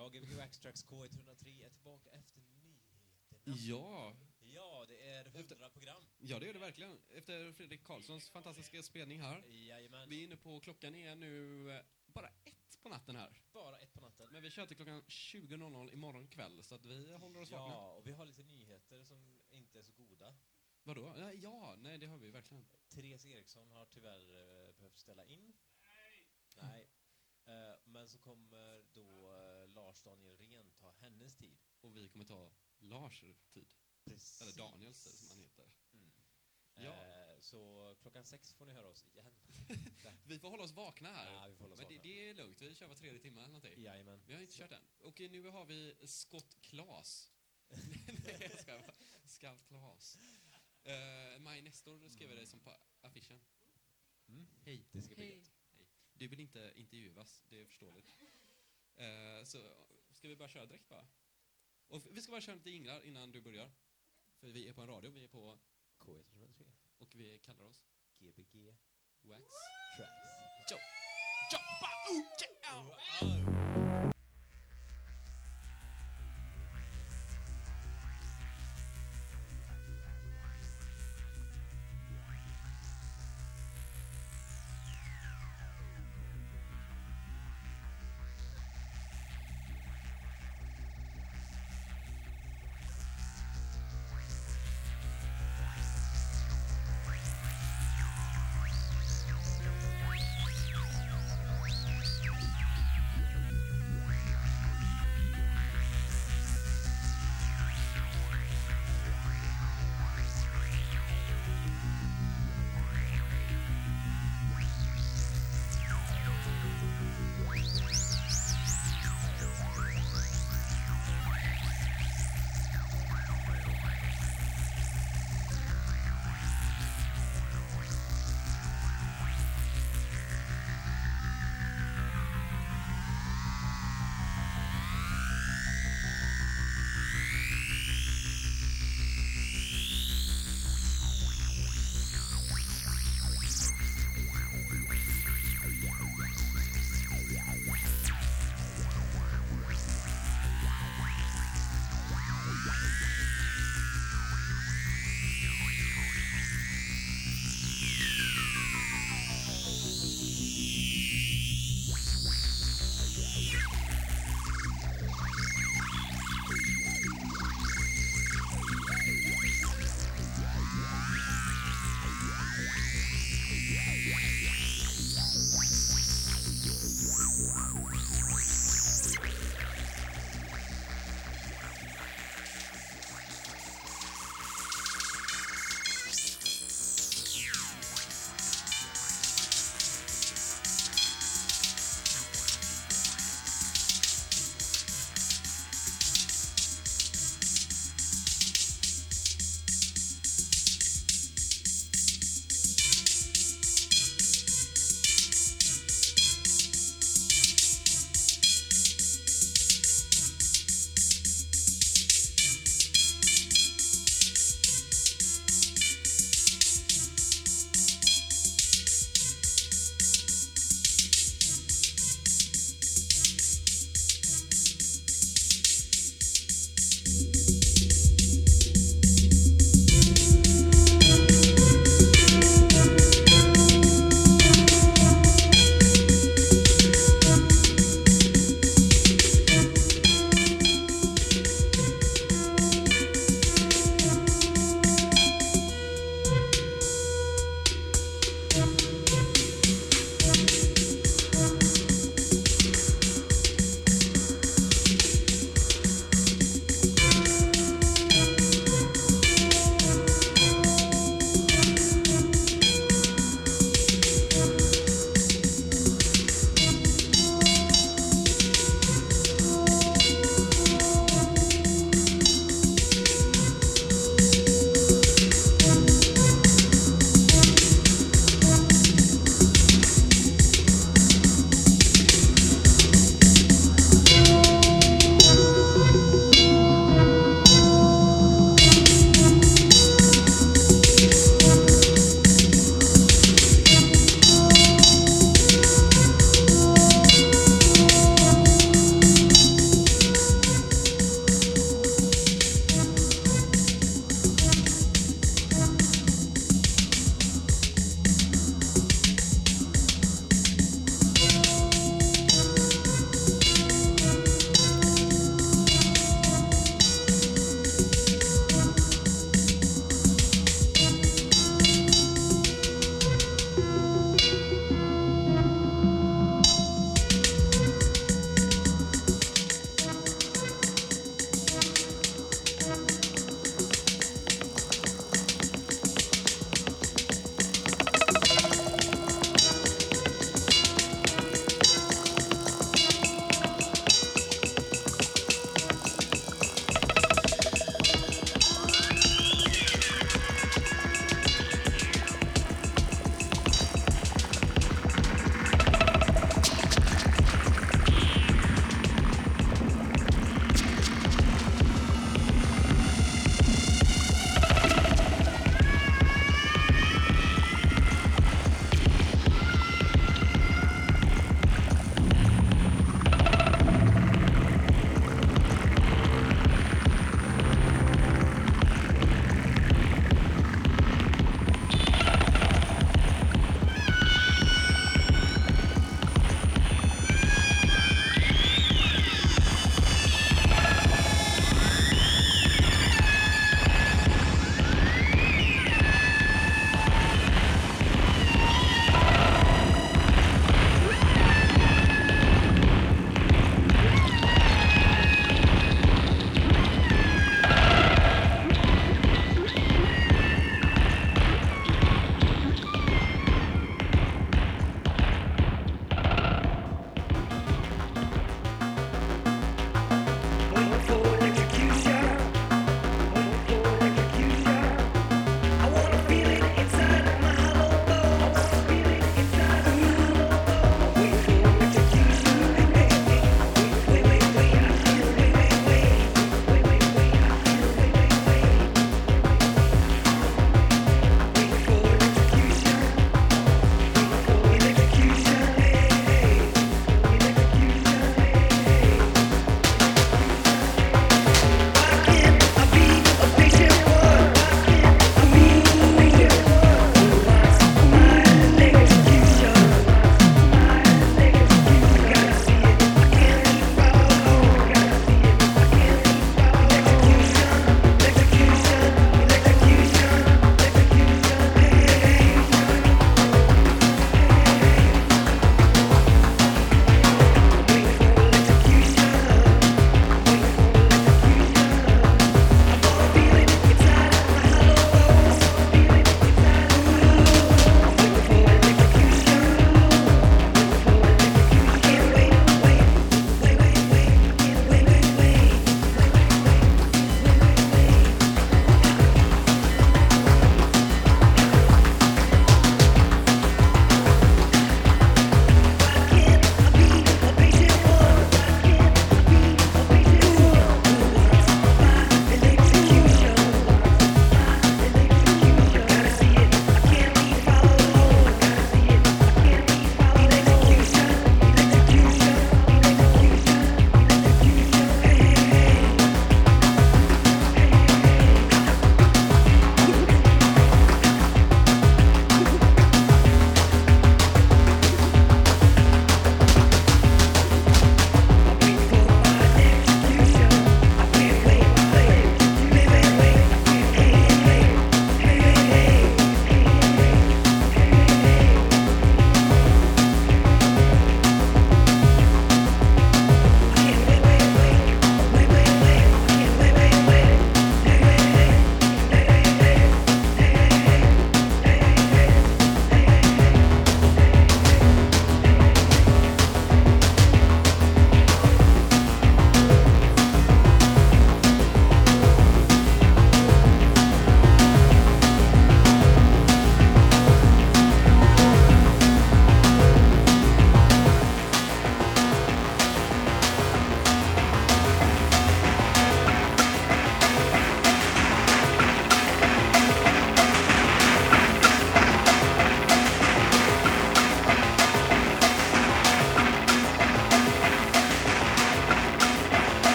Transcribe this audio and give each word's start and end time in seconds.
Ja, 0.00 0.08
Gbg 0.08 0.36
Waxtrax 0.36 0.84
K103 0.84 1.64
är 1.64 1.70
tillbaka 1.70 2.10
efter 2.10 2.40
nyheterna. 2.40 3.00
Ja, 3.44 4.16
Ja, 4.40 4.84
det 4.88 5.00
är 5.10 5.24
100 5.26 5.70
program. 5.70 6.02
ja 6.18 6.38
det 6.38 6.48
är 6.48 6.52
det 6.52 6.58
verkligen. 6.58 6.98
Efter 7.10 7.52
Fredrik 7.52 7.84
Karlssons 7.84 8.30
fantastiska 8.30 8.82
spelning 8.82 9.20
här. 9.20 9.44
Jajamän. 9.48 10.08
Vi 10.08 10.20
är 10.20 10.24
inne 10.24 10.36
på, 10.36 10.60
klockan 10.60 10.94
är 10.94 11.14
nu 11.14 11.70
eh, 11.70 11.82
bara 12.06 12.28
ett 12.44 12.78
på 12.82 12.88
natten 12.88 13.16
här. 13.16 13.42
Bara 13.52 13.78
ett 13.78 13.92
på 13.92 14.00
natten. 14.00 14.28
Men 14.32 14.42
vi 14.42 14.50
kör 14.50 14.66
till 14.66 14.76
klockan 14.76 15.02
20.00 15.02 15.92
imorgon 15.92 16.28
kväll, 16.28 16.64
så 16.64 16.74
att 16.74 16.84
vi 16.84 17.12
håller 17.12 17.40
oss 17.40 17.50
vakna. 17.50 17.74
Ja, 17.74 17.90
och 17.90 18.06
vi 18.06 18.12
har 18.12 18.24
lite 18.24 18.42
nyheter 18.42 19.04
som 19.04 19.38
inte 19.50 19.78
är 19.78 19.82
så 19.82 19.92
goda. 19.92 20.34
Vadå? 20.82 21.14
Ja, 21.16 21.32
Ja, 21.32 21.74
nej 21.78 21.98
det 21.98 22.06
har 22.06 22.18
vi 22.18 22.30
verkligen. 22.30 22.66
Therese 22.88 23.26
Eriksson 23.26 23.70
har 23.70 23.86
tyvärr 23.86 24.20
eh, 24.20 24.72
behövt 24.74 24.98
ställa 24.98 25.24
in. 25.24 25.52
Nej. 26.62 26.80
Eh, 26.82 26.86
men 27.84 28.08
så 28.08 28.18
kommer 28.18 28.84
då 28.92 29.32
eh, 29.32 29.68
Lars 29.68 30.02
Daniel 30.02 30.36
Rehn 30.36 30.70
ta 30.72 30.90
hennes 30.90 31.36
tid. 31.36 31.58
Och 31.80 31.96
vi 31.96 32.08
kommer 32.08 32.24
ta 32.24 32.52
Lars 32.78 33.24
tid. 33.52 33.68
Precis. 34.04 34.40
Eller 34.42 34.52
Daniels 34.52 35.04
tid, 35.04 35.12
som 35.12 35.28
han 35.28 35.38
heter. 35.38 35.72
Mm. 35.92 36.12
Ja. 36.74 36.92
Eh, 36.92 37.40
så 37.40 37.94
klockan 38.00 38.24
sex 38.24 38.52
får 38.52 38.66
ni 38.66 38.72
höra 38.72 38.88
oss 38.88 39.04
igen. 39.06 39.34
Vi 40.24 40.38
får 40.38 40.50
hålla 40.50 40.62
oss 40.62 40.72
vakna 40.72 41.12
här. 41.12 41.32
Ja, 41.32 41.46
vi 41.48 41.54
får 41.54 41.64
hålla 41.64 41.74
oss 41.74 41.80
Men 41.80 41.88
det, 41.88 41.96
vakna. 41.96 42.10
det 42.10 42.30
är 42.30 42.34
lugnt, 42.34 42.62
vi 42.62 42.74
kör 42.74 42.86
var 42.86 42.94
tredje 42.94 43.20
timme 43.20 43.40
eller 43.40 43.52
någonting. 43.52 43.82
Jajamän. 43.82 44.22
Vi 44.26 44.34
har 44.34 44.40
inte 44.40 44.54
kört 44.54 44.72
än. 44.72 44.82
Och 44.98 45.20
nu 45.20 45.48
har 45.48 45.64
vi 45.64 45.94
Scott 46.06 46.60
Klas. 46.60 47.32
Nej, 48.24 48.50
jag 48.66 48.80
bara. 48.80 48.94
Scout 49.26 49.64
Klas. 49.68 50.18
Uh, 50.86 51.40
Maj 51.40 51.62
Nestor 51.62 52.08
skrev 52.08 52.30
det 52.30 52.46
som 52.46 52.60
på 52.60 52.70
affischen. 53.00 53.40
Mm. 54.28 54.46
Hej. 54.64 54.88
Det 54.92 55.02
ska 55.02 55.14
bli 55.14 55.24
Hej. 55.24 55.36
gött. 55.36 55.59
Du 56.20 56.28
vill 56.28 56.40
inte 56.40 56.72
intervjuas, 56.76 57.44
det 57.48 57.60
är 57.60 57.64
förståeligt. 57.64 58.14
Eh, 58.96 59.44
så 59.44 59.58
ska 60.12 60.28
vi 60.28 60.36
bara 60.36 60.48
köra 60.48 60.66
direkt 60.66 60.88
bara? 60.88 61.06
Och 61.88 62.02
vi 62.10 62.22
ska 62.22 62.30
bara 62.30 62.40
köra 62.40 62.54
lite 62.54 62.70
jinglar 62.70 63.00
innan 63.06 63.30
du 63.30 63.40
börjar. 63.40 63.70
För 64.40 64.48
vi 64.48 64.68
är 64.68 64.72
på 64.72 64.80
en 64.80 64.88
radio, 64.88 65.10
vi 65.10 65.24
är 65.24 65.28
på, 65.28 65.58
K103. 65.98 66.70
och 66.98 67.14
vi 67.14 67.38
kallar 67.38 67.64
oss 67.64 67.84
Gbg 68.18 68.76
Wax. 69.20 69.44
Tracks. 69.96 70.70
Jo! 70.70 70.76
Jobba! 71.52 71.88
Oh, 72.10 73.28
yeah! 73.28 73.69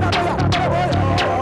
Mátame, 0.00 1.39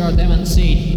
looked 0.00 0.18
at 0.18 0.28
them 0.28 0.89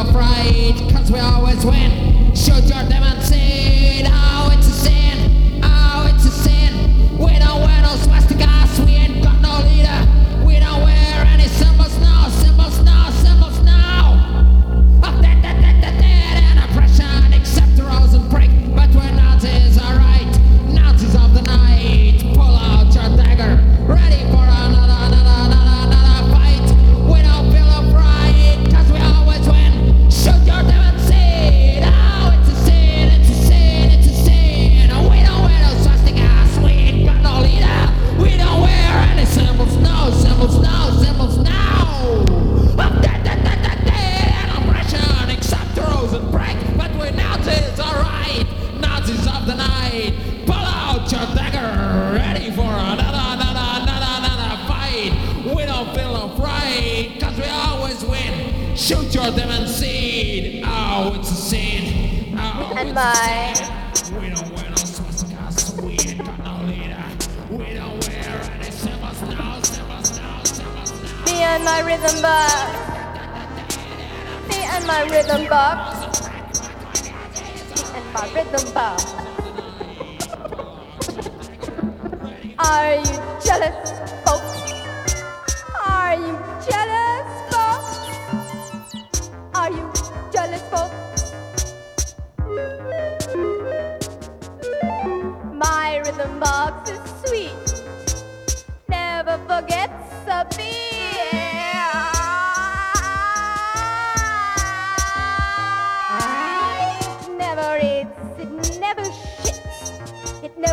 afraid, 0.00 0.74
cause 0.92 1.10
we 1.10 1.18
always 1.18 1.64
win. 1.64 2.34
Shoot 2.34 2.64
your 2.64 2.82
demon 2.88 3.20
seed, 3.22 4.06
always. 4.06 4.55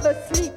assim. 0.05 0.52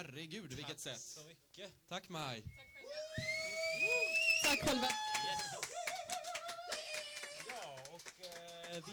herregud 0.00 0.52
vilket 0.52 0.80
sätt. 0.80 0.92
Tack 0.92 1.02
så 1.02 1.24
mycket. 1.24 1.72
Tack 1.88 2.08
Maj. 2.08 2.42
Tack 4.44 4.58
själv. 4.58 4.60
Tack 4.60 4.68
själva. 4.68 4.88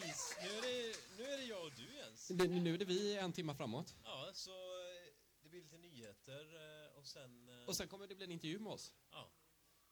Yes. 0.08 0.36
Nu, 0.44 0.50
är 0.58 0.62
det, 0.62 0.98
nu 1.18 1.24
är 1.24 1.38
det 1.38 1.44
jag 1.44 1.64
och 1.64 1.72
du 1.78 1.96
Jens. 1.96 2.30
Nu, 2.30 2.48
nu 2.48 2.74
är 2.74 2.78
det 2.78 2.86
vi 2.86 3.18
en 3.18 3.34
timma 3.34 3.56
framåt. 3.56 3.96
Ja, 4.04 4.30
så 4.34 4.52
eh, 4.52 5.14
det 5.42 5.50
blir 5.50 5.62
lite 5.62 5.78
nyheter 5.78 6.46
eh, 6.56 6.98
och 6.98 7.08
sen... 7.08 7.50
Eh, 7.50 7.68
och 7.68 7.76
sen 7.76 7.88
kommer 7.88 8.08
det 8.08 8.16
bli 8.16 8.26
en 8.26 8.32
intervju 8.32 8.60
med 8.60 8.72
oss. 8.72 8.94
Ja. 9.12 9.32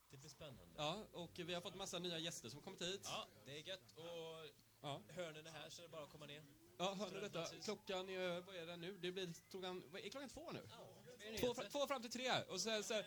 Det 0.09 0.17
blir 0.17 0.29
spännande. 0.29 0.75
Ja, 0.77 1.07
och 1.11 1.39
vi 1.39 1.53
har 1.53 1.61
fått 1.61 1.75
massa 1.75 1.99
nya 1.99 2.19
gäster 2.19 2.49
som 2.49 2.61
kommit 2.61 2.81
hit. 2.81 3.01
Ja, 3.03 3.27
det 3.45 3.51
är 3.51 3.67
gött. 3.67 3.91
Och 3.95 4.49
ja. 4.81 5.01
hörnen 5.09 5.47
är 5.47 5.51
här 5.51 5.69
så 5.69 5.81
det 5.81 5.87
är 5.87 5.89
bara 5.89 6.03
att 6.03 6.09
komma 6.09 6.25
ner. 6.25 6.43
Ja, 6.77 6.93
hör 6.93 7.11
ni 7.11 7.19
detta? 7.19 7.45
Klockan 7.45 8.09
är, 8.09 8.41
vad 8.41 8.55
är 8.55 8.65
det 8.65 8.77
nu? 8.77 8.97
Det 8.97 9.11
blir 9.11 9.33
klockan, 9.49 9.83
är 9.93 10.09
klockan 10.09 10.29
två 10.29 10.51
nu? 10.51 10.67
Ja. 10.69 11.04
Två, 11.39 11.53
två 11.71 11.87
fram 11.87 12.01
till 12.01 12.11
tre. 12.11 12.31
Och 12.49 12.61
sen, 12.61 12.83
sen, 12.83 13.03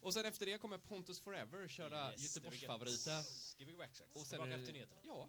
och 0.00 0.14
sen 0.14 0.24
efter 0.24 0.46
det 0.46 0.58
kommer 0.58 0.78
Pontus 0.78 1.20
Forever 1.20 1.68
köra 1.68 2.12
yes, 2.12 2.22
Göteborgsfavoriten. 2.22 3.24
Och 4.12 4.26
sen 4.26 4.38
Tillbaka 4.38 4.54
efter. 4.54 5.00
Ja. 5.02 5.28